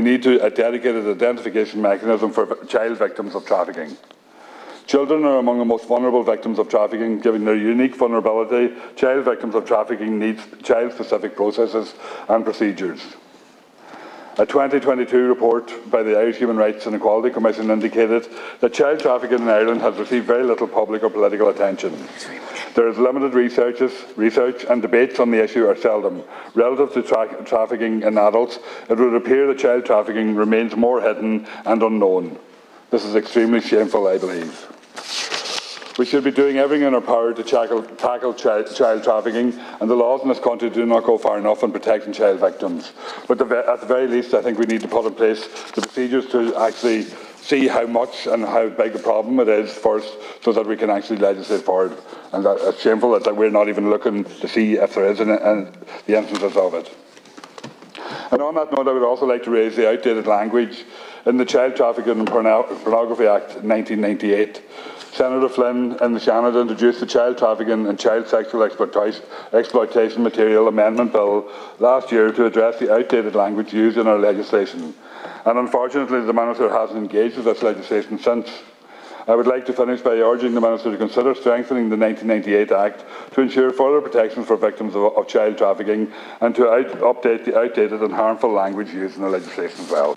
[0.00, 3.94] we need to, a dedicated identification mechanism for child victims of trafficking.
[4.86, 7.20] Children are among the most vulnerable victims of trafficking.
[7.20, 11.92] Given their unique vulnerability, child victims of trafficking need child-specific processes
[12.30, 13.02] and procedures.
[14.40, 18.26] A 2022 report by the Irish Human Rights and Equality Commission indicated
[18.60, 21.94] that child trafficking in Ireland has received very little public or political attention.
[22.74, 26.22] There is limited researches, research and debates on the issue are seldom.
[26.54, 31.46] Relative to tra trafficking in adults, it would appear that child trafficking remains more hidden
[31.66, 32.38] and unknown.
[32.88, 34.69] This is extremely shameful, I believe.
[36.00, 39.94] We should be doing everything in our power to tackle, tackle child, trafficking, and the
[39.94, 42.92] laws in this country do not go far enough in protecting child victims.
[43.28, 45.82] But the, at the very least, I think we need to put in place the
[45.82, 47.02] procedures to actually
[47.42, 50.88] see how much and how big a problem it is first, so that we can
[50.88, 51.94] actually legislate forward.
[52.32, 55.20] And that, it's shameful that, that, we're not even looking to see if there is
[55.20, 55.70] an, an,
[56.06, 56.96] the instances of it.
[58.30, 60.84] And on that note, I would also like to raise the outdated language
[61.26, 64.62] in the Child Trafficking and Pornography Act 1998.
[65.12, 71.10] Senator Flynn and the Seanad introduced the Child Trafficking and Child Sexual Exploitation Material Amendment
[71.12, 74.94] Bill last year to address the outdated language used in our legislation.
[75.44, 78.48] And unfortunately, the Minister hasn't engaged with this legislation since.
[79.30, 83.04] I would like to finish by urging the Minister to consider strengthening the 1998 Act
[83.34, 87.56] to ensure further protections for victims of, of child trafficking and to out, update the
[87.56, 90.08] outdated and harmful language used in the legislation as well.